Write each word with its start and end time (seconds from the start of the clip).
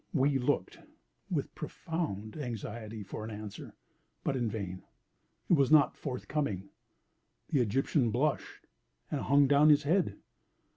We 0.15 0.39
looked, 0.39 0.79
with 1.29 1.53
profound 1.53 2.35
anxiety, 2.35 3.03
for 3.03 3.23
an 3.23 3.29
answer—but 3.29 4.35
in 4.35 4.49
vain. 4.49 4.81
It 5.47 5.53
was 5.53 5.69
not 5.69 5.95
forthcoming. 5.95 6.69
The 7.49 7.61
Egyptian 7.61 8.09
blushed 8.09 8.65
and 9.11 9.21
hung 9.21 9.45
down 9.47 9.69
his 9.69 9.83
head. 9.83 10.17